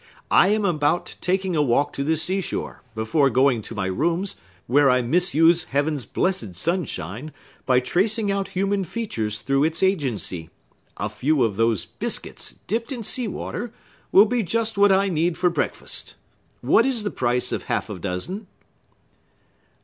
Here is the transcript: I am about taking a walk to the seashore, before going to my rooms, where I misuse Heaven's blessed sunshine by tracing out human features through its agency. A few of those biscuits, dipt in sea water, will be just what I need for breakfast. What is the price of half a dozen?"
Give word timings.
I 0.31 0.47
am 0.47 0.65
about 0.65 1.15
taking 1.21 1.55
a 1.55 1.61
walk 1.61 1.93
to 1.93 2.03
the 2.03 2.15
seashore, 2.17 2.81
before 2.95 3.29
going 3.29 3.61
to 3.61 3.75
my 3.75 3.85
rooms, 3.85 4.35
where 4.65 4.89
I 4.89 5.03
misuse 5.03 5.65
Heaven's 5.65 6.07
blessed 6.07 6.55
sunshine 6.55 7.31
by 7.67 7.81
tracing 7.81 8.31
out 8.31 8.47
human 8.57 8.83
features 8.83 9.37
through 9.37 9.63
its 9.63 9.83
agency. 9.83 10.49
A 10.97 11.07
few 11.07 11.43
of 11.43 11.55
those 11.55 11.85
biscuits, 11.85 12.55
dipt 12.65 12.91
in 12.91 13.03
sea 13.03 13.27
water, 13.27 13.71
will 14.11 14.25
be 14.25 14.41
just 14.41 14.75
what 14.75 14.91
I 14.91 15.07
need 15.07 15.37
for 15.37 15.51
breakfast. 15.51 16.15
What 16.61 16.83
is 16.83 17.03
the 17.03 17.11
price 17.11 17.51
of 17.51 17.65
half 17.65 17.87
a 17.87 17.99
dozen?" 17.99 18.47